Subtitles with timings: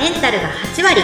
[0.00, 1.02] メンタルが8割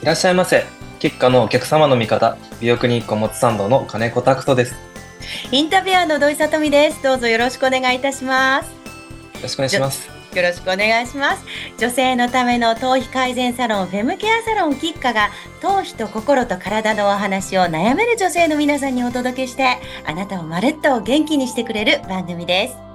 [0.00, 0.64] いらっしゃいませ。
[1.00, 4.74] 結果のお客様の味方、美容クリニックを持つ参道の金子拓人です。
[4.74, 4.78] よ
[5.52, 8.70] インタビュアーの土井さとみですどうぞよろしくお願いいたします
[9.42, 10.17] ろしくお願いします。
[10.38, 11.44] よろしくお願いします。
[11.78, 15.30] 女性のための頭皮改善サロンフェムケアサロンキッカが
[15.60, 22.87] 頭皮と心と体のお話を悩める女性の皆さんにお届けしてあなたをまるっと元気にしてくれる番組です。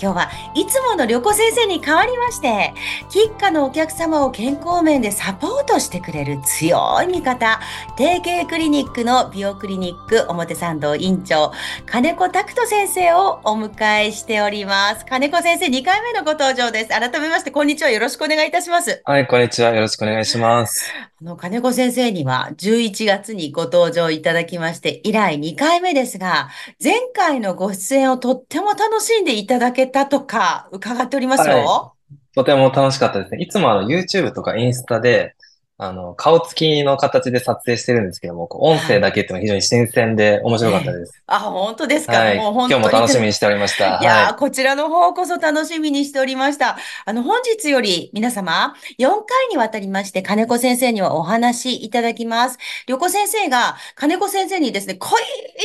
[0.00, 2.74] 今日はいつもの旅行先生に代わりまして、
[3.10, 7.60] キッカのお客様を健康面でサポートしてくれる強い味方、
[7.96, 11.52] 定型クリニックの美容クリニック表参道院長、
[11.86, 15.04] 金子拓人先生をお迎えしております。
[15.06, 16.88] 金子先生2回目のご登場です。
[16.88, 17.90] 改めまして、こんにちは。
[17.90, 19.02] よろしくお願いいたします。
[19.04, 19.70] はい、こんにちは。
[19.70, 21.11] よろしくお願いします。
[21.22, 26.48] の、金子先生には11月にご登場いただきまして、以来2回目ですが、
[26.82, 31.56] 前回のご出演をとっても楽しんでいただけたとか伺っておりますよ。
[31.56, 31.92] は
[32.34, 33.42] とても楽しかったですね。
[33.42, 35.34] いつもあの YouTube とかインスタで、
[35.78, 41.22] あの、顔つきの形で撮影してるんですけども、こう音声だけっていうのは非常に新鮮で面白かったです。
[41.26, 42.18] あ、本当ですか？
[42.18, 42.36] はい。
[42.36, 43.98] もう本今日も楽しみにしておりました。
[44.00, 46.76] いやー、はこちらの方こそ楽しみにしておりました。
[47.04, 52.58] あの、本日より皆様、4回にわたりまして、金子先生にはお話しいただきます。
[52.86, 55.22] 旅子先生が、金子先生にですね、濃い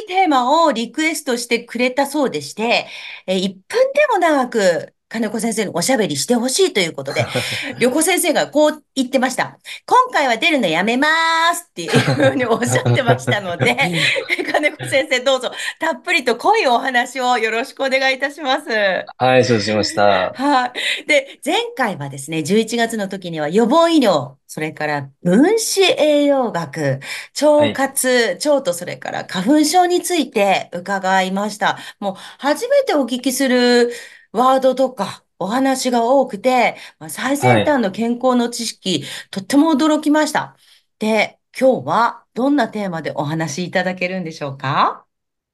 [0.07, 2.87] テーマをリクエストしてくれたそうでして、
[3.27, 7.25] えー1分でも長く、金子先生におしゃべりしてほしいということで、
[7.79, 9.57] 旅子先生がこう言ってました。
[9.85, 11.07] 今回は出るのやめま
[11.53, 13.77] すっていうふうにおっしゃってましたので、
[14.51, 18.69] 金子先生どうぞたっぷりと濃いお話をよろしくお願いいたします。
[18.69, 18.73] い。
[19.17, 20.33] はい、承知しました。
[20.35, 21.07] はい。
[21.07, 26.99] で、前回はですね、11月の時には予防医療、それから分子栄養学、
[27.41, 31.77] 腸活、腸とそれから花粉症について伺いました。
[31.99, 33.91] もう初めてお聞きする
[34.37, 40.55] ワードとかお話が多くて、まあ最先端の健康の知識、とっても驚きました。
[40.99, 45.05] で、今日はどんなテーマでお話しいただけるんでしょうか？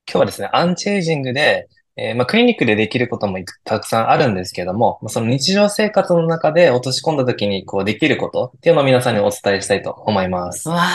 [0.06, 10.68] 今日はですね、アンチエイジングで、えーまあ、クリニックでできることもたくさんあるんですけども、まあその日常生活の中で落とし込んだ時にこうできることっていうのを皆さんにお伝えしたいと思います。
[10.68, 10.88] わあ、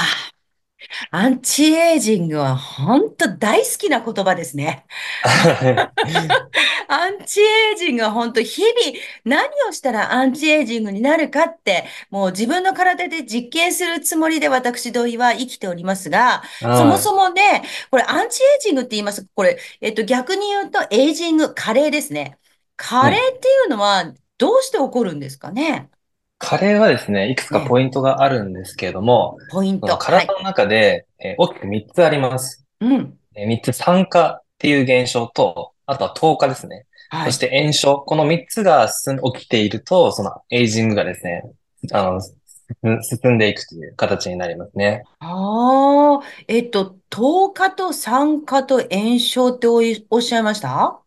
[1.10, 4.86] アンチエイジングは本当大好きな言葉ですね。
[6.88, 19.26] アンチエイジングは本当日々何をしたらアンチエイジングになるかって、もう自分の体で実験するつもりで私同意は生きておりますが、そもそもね、これアンチエイジングって言います。
[19.34, 22.38] これ、えっと逆に言うとエイジング、加齢ですね。
[22.76, 25.90] 加齢っていうのはどうして起こるんですかね？
[26.38, 29.98] カレーはですね、いくつかポイントがあるんですけれども、ポイント。
[29.98, 32.64] 体の中で、えー大きく3つあります。
[32.80, 33.18] うん。
[33.34, 36.86] えー3つ酸化っていう現象と、あとは糖化ですね。
[37.10, 37.38] はいそし。
[37.38, 37.98] て炎症。
[37.98, 38.88] この3つが
[39.34, 41.42] 起きていると、そのエイジングがですね、
[41.92, 42.34] あの、進
[43.02, 45.02] 進んでいくという形になりますね。
[45.20, 49.66] ああ、えっと、糖化と酸化と炎症って
[50.10, 51.02] おっしゃいました？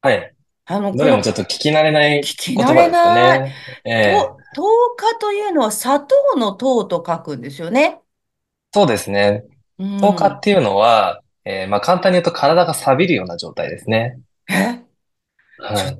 [0.00, 0.34] はい。
[0.72, 3.40] あの、どれもちょっと聞き慣れない聞き言慣れ葉ですよない。
[3.42, 3.54] ね。
[3.84, 4.62] ええと糖
[4.96, 8.00] 化というのは砂糖の糖と書くんですよね。
[8.74, 9.44] そうですね。
[9.78, 9.98] うん。
[9.98, 14.18] 糖化っていうのは、えーまあ簡単に言うと体が錆びるような状態ですね。
[14.50, 14.82] え？
[15.58, 15.98] はい。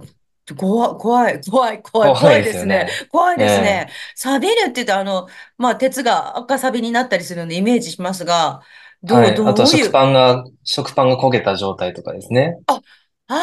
[0.56, 2.88] 怖い、怖い、怖い、怖い、怖怖いいですすね。
[3.10, 3.88] 怖いですね。
[4.16, 8.60] 錆びるって言うと、あの、まあ、鉄が赤錆びになったりするのでイメージしますが、
[9.02, 9.34] どう、はい。
[9.34, 12.58] どあとは食ういう、パンが、食パンが焦げた状態とかですね。
[12.66, 12.80] ああ、
[13.28, 13.40] あ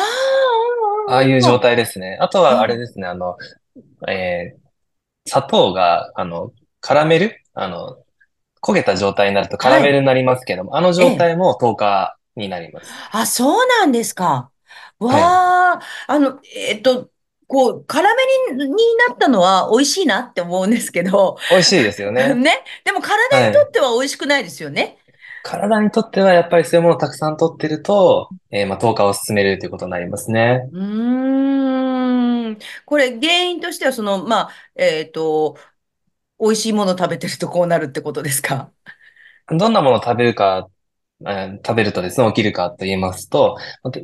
[1.18, 1.75] あいう状態。
[1.75, 2.18] 態ですね。
[2.22, 3.38] あとはあれですね、あの、
[4.08, 4.70] えー
[5.28, 7.36] 砂糖が、あの、カラメル？
[7.53, 7.97] あの、
[8.62, 12.92] 焦げた状態になるとカラメルになりますけども、あの状態も糖化になります。
[13.12, 14.50] あ、そうなんですか。
[15.00, 17.09] わあ、あの、えっと、
[17.47, 18.08] こう、辛
[18.50, 18.72] めに、に
[19.08, 22.34] なったのは美味しいなって思うんですけど、美味しいですよね。
[22.35, 22.64] ね。
[22.84, 24.98] でも体にとっては美味しくないですよね。
[25.44, 30.68] 体にとってはやっぱりそういうものをたくさん取ってると、えーまあ、糖化を進めるということになりますね。
[30.72, 32.58] うーん。
[32.86, 35.58] これ原因としては、その、まあ、えっと、
[36.40, 38.72] 美味しいものを食べてるとこうなるってことですか？
[39.50, 40.78] どんなものを食べるか、えー
[41.22, 43.58] 食べるとですね、起きるかと言いますと、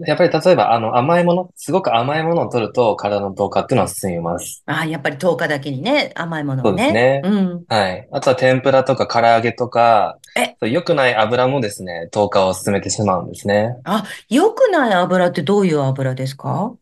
[0.06, 4.64] やっぱり例えばあの甘いもの、すごく甘いものを取ると体の糖化っていうのは進みます。
[4.66, 6.84] ああ、やっぱり10日だけにね、甘いものそうをね。
[6.84, 7.22] ですね。
[7.24, 7.66] うん。
[7.70, 8.08] はい。
[8.12, 13.78] あとは天ぷらとか唐揚げとかえ、そう良くない油もですね、糖化を進めてしまうんですね。
[13.86, 16.76] あ、良くない油ってどういう油ですか？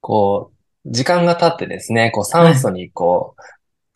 [0.00, 0.52] こ
[0.86, 3.42] う、時間が経ってですね、こう酸素にこう、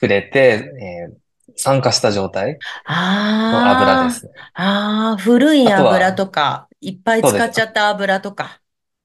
[0.01, 0.71] 触れて、
[1.09, 1.24] えー
[1.56, 2.59] 酸化した状態？
[2.89, 4.33] の油ですね。
[4.55, 7.23] ああ、古い油とか、いっぱい。
[7.23, 8.61] 使っちゃった油とか。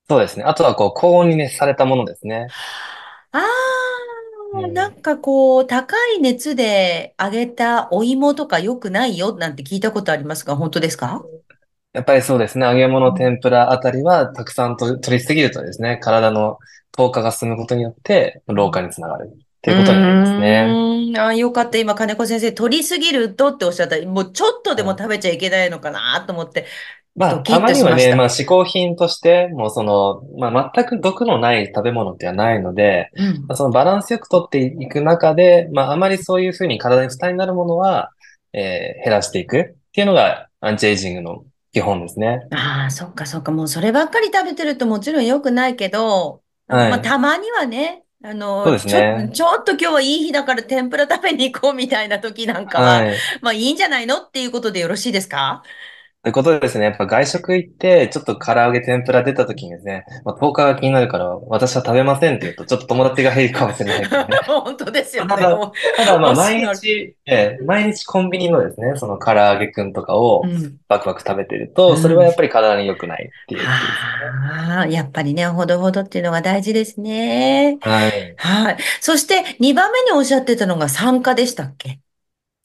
[0.09, 0.43] そうですね。
[0.43, 2.47] あとはこう、高温に熱されたものですね。
[3.31, 3.45] あ
[4.55, 4.93] あ、なうん。
[4.93, 11.23] んかこう、高い熱で揚げたお芋とか良くないよなんて聞いたことありますが、本当ですか？
[11.93, 12.65] やっぱりそうですね。
[12.65, 16.57] 揚げ物、うん天ぷらあたりはたくさんと取りすぎるとですね、体の
[16.91, 21.19] 糖化が進むことによって老化につながるってういうことになりますね。
[21.19, 21.77] あ、よかった。
[21.77, 23.99] 今、金子先生、取りすぎるとっておっしゃった。
[24.05, 26.65] もうちょっとでもはい食べちゃいけないのかなと思って、
[27.15, 28.25] まあ、たまにはね、ま。
[28.25, 38.11] あ、嗜好品として、もうその、まあ、全く毒のない食べ物ではないので、うんまあ、そのバランスよくとっていく中で、まあ、あまりそういうふうに体に負担になるものは、
[38.53, 42.47] えー減らしていくっていうのがアンチエイジングの基本ですね。
[42.51, 43.51] ああ、そっかそっか。
[43.51, 47.01] もうそればっかり食べてるともちろん良くないけど、まあ、はい。
[47.01, 48.33] たまにはね、あ
[48.63, 49.29] そうでの、ちょ、すね。
[49.31, 53.25] ちょっと今日はいい日だから天ぷら食べに行こうみたいな時なんかは、はい。
[53.41, 55.63] まあいいんじゃないのっていうことでよろしいですか？
[56.23, 64.25] ということでですね、やっぱ外食行って、ちょっと唐揚げ天ぷら出た時にですね、まあ、10日が気になるから、私は食べませんって言うと、ちょっと友達が減るかもしれないですね。
[64.45, 65.35] 本当ですよね。
[65.35, 66.61] ただ、お、ただまあ毎。
[66.61, 70.79] 日、えー毎日コンビニのですね、その唐揚げくんとかをうん。
[70.87, 72.35] バクバク食べてるうと、それはやっん。
[72.35, 73.99] ぱり体に良くないっていうね。
[74.41, 77.79] はあ、やっぱりね、ほどほどっていうのが大事ですね。
[77.81, 78.37] はい。
[78.37, 78.77] はい。
[79.01, 81.99] そして2番目におっしゃってたのが酸化でしたっけ？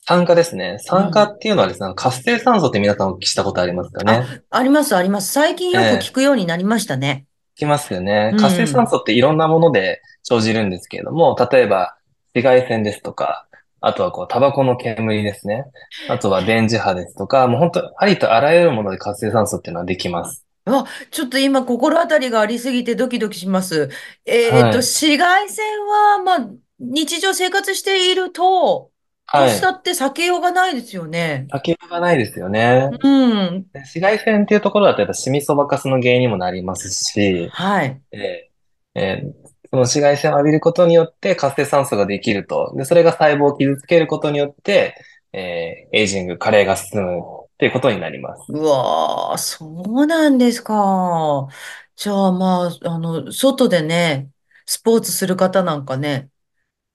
[0.06, 0.78] 酸化ですね。
[0.80, 1.36] 酸化うん。
[1.36, 4.42] っていうのはですね、活性酸素って皆さんお聞きしたことありますかあ、ね？
[4.50, 5.32] あります、あります。
[5.32, 7.26] 最近よく聞ええくようになりましたね。
[7.56, 8.32] 聞きますよね。
[8.34, 8.86] う活性酸ん。
[8.86, 11.96] 素っていろんなもので生じるんですけれども、例えば
[12.34, 13.46] 紫外線ですとか、
[13.80, 15.66] あとはこう、タバコの煙ですね。
[16.08, 20.44] あとは電磁波ですとか、もう本当ありとあらゆるもので活性酸素っていうのはできます。
[20.64, 23.90] あ、ちょっと今心当たりがありすぎてドキドキします。
[24.24, 24.64] えっと、はい。
[24.76, 26.48] 紫外線は、まあ、
[26.80, 28.90] 日常生活していると、
[29.32, 29.50] どうはい。
[29.50, 31.48] したって避けようがないですよね。
[31.52, 32.90] 避けようがないですよね。
[33.02, 33.70] うん。
[33.72, 38.02] で紫外線っていうところだとやっぱシミそばかすの原因にもなりますし、はい。
[38.12, 39.34] えーえー
[39.70, 42.72] その紫外線を浴びることによって活性酸素ができると。
[42.76, 44.94] で、それが細胞を傷つけることによって、
[45.32, 48.52] えーエイジング、加齢が進むっていうことになります。
[48.52, 49.66] うわー、そ
[50.02, 51.48] うなんですか。
[51.96, 54.30] じゃあ、まあ、あの、外でね、
[54.66, 56.30] スポーツする方なんかね、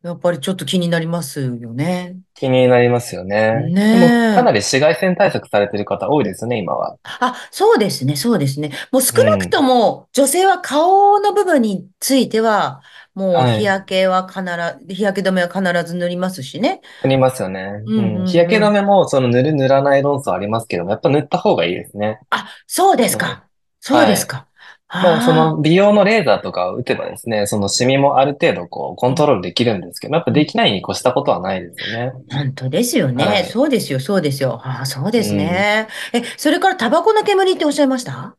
[0.02, 2.22] やっぱりちょっと気になりますよね。
[2.34, 3.74] 気になりますよね。
[3.74, 4.60] ねでも、かなりえ。
[4.60, 6.98] 紫外線対策されてる方多いですよね、今は。
[7.04, 8.72] あ、そうですね、そうですね。
[8.92, 9.64] もう少なくとうん。
[9.64, 12.82] も女性は顔の部分については、
[13.14, 13.80] もう日はい。
[13.80, 14.42] 焼けは必
[14.88, 16.82] ず、日焼け止めは必ず塗りますしね。
[17.02, 17.82] ありますよね。
[17.86, 18.24] うんうん。
[18.26, 18.50] 日うんうん。
[18.50, 22.20] 焼け止めも、その塗る塗らない論争ありますけども、やっぱ塗った方がいいですね。
[22.30, 23.20] あ、そうですうん。
[23.20, 23.50] か。
[23.80, 24.18] そうではい。
[24.18, 24.49] すか。
[24.98, 32.14] まあ、その美容のレーザーとかを打てばですね、そのシミもある程度こう、コントうんロールできるんですけど、やっぱうんできないに越したことはないですよね。
[32.32, 33.26] 本当ですよね。
[33.26, 33.46] はい。
[33.46, 34.60] そうですよ、そうですよ。
[34.64, 35.36] ああ、そうですうん。
[35.36, 35.88] ね。
[36.14, 38.38] え、それからタバコの煙っておっしゃいました？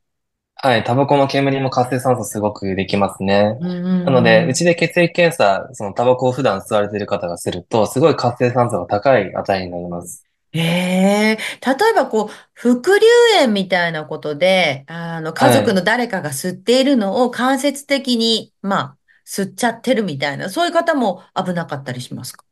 [0.62, 0.84] はい。
[0.84, 3.56] タバコの煙も活性酸素すごくできますね。
[3.60, 10.26] うんうなので、うんちで血液検査、そのタバコを普段吸われている方がすると、すごい活性酸素が高い値になります。
[10.52, 13.06] ええ例えばこう、副流
[13.38, 15.64] 煙みたいなことで、あの、家はい。
[15.64, 22.44] 族の誰かが吸っているのを間接的に、まあ、吸っちゃってるみたいな、そういう方も危なかったりしますか？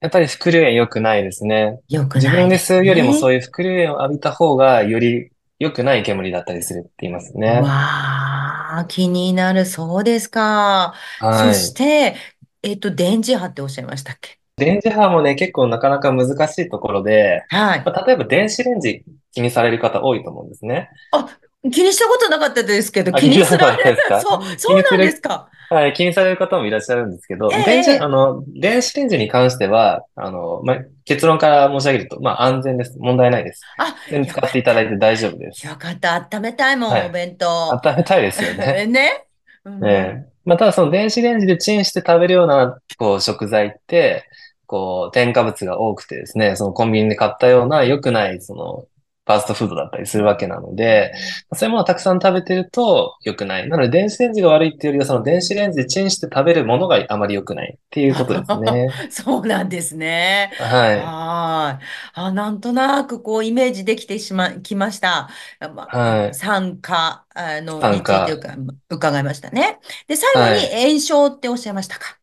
[0.00, 1.80] やっぱり副流煙良くないですね。
[1.90, 3.30] よく自分でないです吸うよりもそね。
[3.30, 7.72] ういう副流煙を浴びた方がより良くない煙だったりするって言いますね。
[7.72, 9.66] わあ、気になる。
[9.66, 10.94] そうですか。
[11.30, 11.70] そはい。
[11.70, 12.16] して、
[12.62, 14.39] えっと、電磁波っておっしゃいましたっけ？
[14.60, 17.82] 電磁波もね、結構なかなか難しいところで、はい。
[17.84, 19.02] まあ、例えば電子レンジ
[19.32, 20.90] 気にされる方多いと思うんですね。
[21.10, 21.26] あ、
[21.72, 24.20] 気にしたことなかったですけど、あ、気気にならにすられ、ないですか？
[24.20, 25.48] そう、そうなんですか？
[25.70, 32.98] はい、気にされる方もいらっしゃるんですけえど、電子、あの、電子レンジに関しては、あの、まあ、結論から申し上げると、まあ、安全です。
[32.98, 33.62] 問題ないです。
[33.78, 34.88] あ、使っていただい。
[34.88, 35.64] て大丈夫です。
[35.64, 36.16] よかった。
[36.16, 37.10] 温めたいもん、おはい。
[37.10, 37.46] 弁当。
[37.72, 38.86] 温めたいですよね。
[38.90, 39.24] ね。
[39.64, 39.88] うんうん。
[39.88, 40.30] ええ。
[40.44, 44.24] まあ、ただその電子レンジでチンして食べるような、こう、食材って、
[44.70, 48.86] こう、添加物が多くてですね、そのコンビニで買ったような良くない、その、
[49.26, 51.12] ファーストフードだったりするわけなので、
[51.54, 53.68] そういうものをたくさん食べてると良くない。
[53.68, 58.96] なので、電子レンジが悪いっていうよりは、その電子レンジでチンして食べるものがあまり良くないっていうことですね。
[59.10, 60.52] そうなんですね。
[60.58, 61.00] はい。
[61.00, 61.86] はーい。
[62.14, 65.28] あ、なんとなくこうイメージできてしま、きました。
[65.90, 66.32] はい。
[66.34, 68.40] 酸化、あの、について酸化。
[68.40, 68.56] 伺
[68.90, 69.80] 伺いましたね。
[70.08, 70.70] で、最後にはい。
[70.88, 72.19] 炎症っておっしゃいましたか？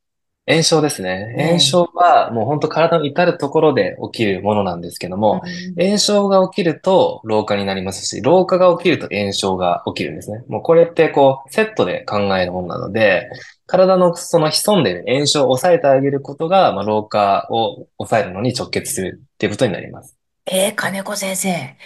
[0.47, 1.33] 炎症ですね。
[1.37, 10.43] 炎ええ症はもう本当体の至るところで起きるものなんですけどうも、ん炎症が起きると老化になりますし、老化が起きると炎症が起きるんですね。
[10.47, 13.29] もうこれってこうセットで考えるものなので、
[13.65, 20.15] 体のその潜んでいる炎症を抑えてあげることが、まあ、老化を抑えるのに直結するっていうことになります。
[20.45, 21.77] えー金子先生。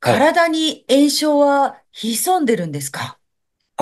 [0.00, 3.18] 体に炎症は潜んでるんですか？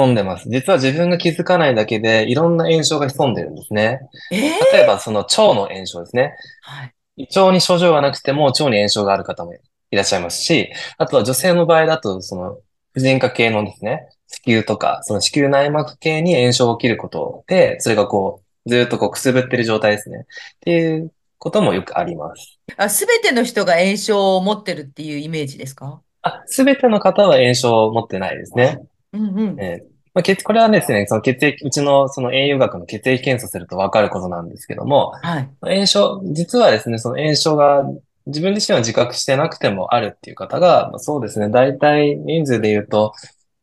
[0.00, 0.48] 潜んでます。
[0.48, 4.00] 実は自分が気づかないだけで、いろんな炎症が潜んでるんですね。
[4.32, 6.34] ええ例えば、その腸の炎症ですね。
[6.62, 6.94] はい。
[7.16, 9.58] 胃腸に症状がなくても腸に炎症がある方もい
[9.90, 12.58] らっしゃいますし、あとは女性の場合だと、その、
[12.94, 20.20] 婦人科系のですね、子宮とか、その子宮内膜系に炎症が起きることで、それがこう、ずーっとこうくすぶってる状態ですね。
[20.20, 20.24] っ
[20.60, 22.58] ていうこともよくあります。
[22.76, 26.00] あ、すべての人が炎症を持ってるっていうイメージですか？
[26.22, 28.78] あ、すべての方は炎症を持ってないですね。
[29.12, 29.60] うんうん。
[29.60, 35.48] えーまあ、血これはですね、その血液、うちのその栄養学の血液検査するとわかることなんですけども、はい。
[35.62, 37.84] 炎症、実はですね、その炎症が
[38.26, 43.12] 自分自身は自覚してなくてもあるっていう方が、まあそうですね、大体人数で言うと、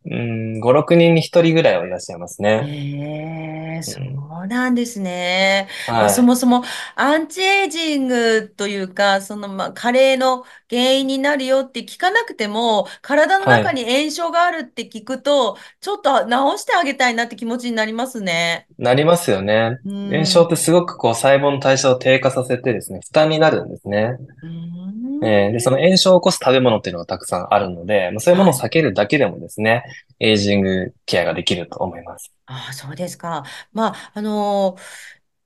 [0.09, 0.15] う
[0.57, 2.69] ん、5、6人に1人ぐらいはいらっしゃいますね。
[2.69, 4.01] ええそ
[4.43, 5.67] うなんですね。
[5.85, 6.09] まあ、はい。
[6.09, 6.63] そもそも
[6.95, 13.73] アンチエイジングというか、そのまあ加齢の原因になるよって聞かなくても、体の中はい。
[13.73, 16.31] に炎症があるって聞くと、ちょっと治
[16.63, 18.67] してあげたいなって気持ちになりますね。
[18.79, 19.77] なりますよね。
[19.85, 20.57] う炎症ってん。
[20.57, 24.17] すごくこう細胞の代謝を低下させてですね、負担になるんですね。
[24.41, 25.07] うん。
[25.21, 28.51] えーで、その炎症を起こす食べ物っていうのがたくさんあるので、まあ、そういうものはい。
[28.51, 29.83] を避けるだけでもですね、
[30.19, 32.31] エイジングケアができると思います。
[32.45, 33.43] ああ、そうですか。
[33.73, 34.77] まあ、あの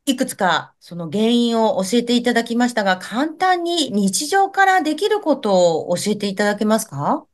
[0.05, 7.25] いくつかその原因を教えていただきましたが、簡単に日常からできることを教えていただけますか？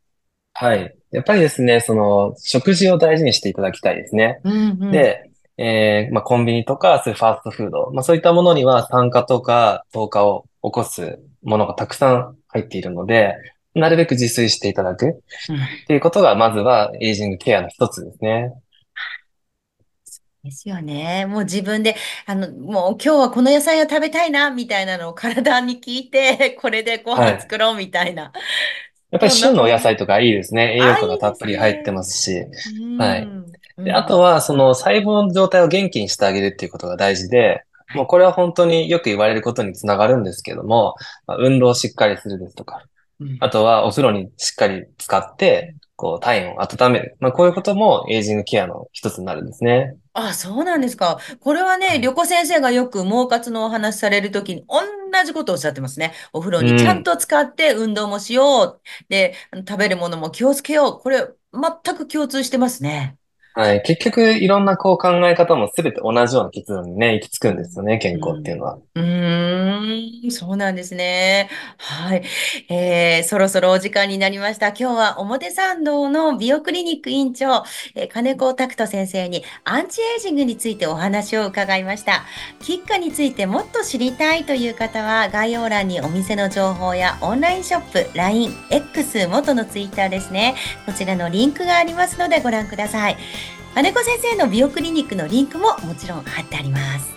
[0.53, 0.95] はい。
[1.11, 4.41] やっぱりですね、その、食事を大事にしていただきたいですね。
[4.43, 4.91] うんうん。
[4.91, 13.35] で、えーまあ、コンビニとか、そういうファーストフード、まあ、そういったものには酸化とか糖化を起こすものがたくさん入っているので、
[13.79, 15.13] なるべく自炊していただくっ
[15.47, 18.53] うんていうことが、まずはエイジングケアの一つですね。
[20.43, 21.25] ですよね。
[21.25, 27.37] もう自分で、あの、もう今日はこの野菜を食べたいな、みたいなのを体に聞いて、 これでごはい。
[27.37, 28.31] 飯作ろうみたいな。
[29.11, 29.79] やっぱり旬のお野。
[29.79, 30.77] 菜とかいいですね。
[30.77, 31.91] 栄養あ、価がたっぷり入ってね。
[31.91, 32.45] ますし。
[32.65, 33.33] うはい。
[33.41, 33.59] ん。
[33.77, 34.21] うで、あとん。
[34.21, 37.99] は、その細胞の状態を元気にしてあげるっていうことが大事で、はい。
[37.99, 42.89] もうこれは本当によく言われることにつながるんですけども、まあ、運動をしっかりするですとか、うん。
[43.39, 47.17] あとはお風呂にしっかり使って、こう体温を温める。
[47.19, 49.97] まあこういうこともエイジングケアの一つになるんですね。
[50.13, 51.19] あ、そうなんですか。
[51.41, 52.01] これはね、はい。
[52.01, 54.81] 旅子先生がよく毛活のお話しされるときに同
[55.25, 56.13] じことをおっしゃってますね。
[56.33, 57.03] お風呂うにちゃんん。
[57.03, 58.81] と使って運動もしよう。
[59.09, 60.99] で、あの食べるものも気をつけよう。
[60.99, 63.17] これ、全く共通してますね。
[63.57, 63.81] はい。
[63.81, 68.65] 結局、いろんなこう考え方もすべて同じような結論にね、行き着くんですよね、健康っていうの。
[68.65, 68.79] は。
[68.95, 71.49] うーん、そうなんですね。
[71.77, 72.23] はい。
[72.69, 74.69] えー、そろそろお時間になりました。
[74.69, 77.63] 今日は表参道の美容クリニック院長、
[77.95, 82.23] えー金子拓人先生にアンチエイジングについてお話を伺いました。
[82.61, 90.55] キッカについてもっと知りたいという方は概要欄にお店の情報やオンラインショップ、LINE、X、元のツイッターですね。
[90.85, 93.17] こちらのリンクがありますのでご覧ください。
[93.77, 97.13] 金子先生の美容クリニックのリンクももちろん貼ってあります。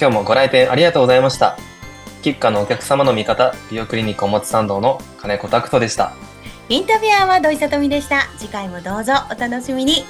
[0.00, 1.58] 今日もご来店ありがとうございました。
[2.22, 6.12] キッカのお客様の味方、美容クリニックおもち参道の金子拓人でした。
[6.68, 8.28] インタビュアーは土井さとみでした。
[8.38, 10.04] 次回もどうぞお楽しみに。